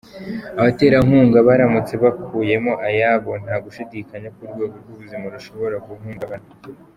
[0.59, 6.47] Abaterankunga baramutse bakuyemo ayabo, nta gushidikanya ko urwego rw’ubuzima rushobora guhungabana.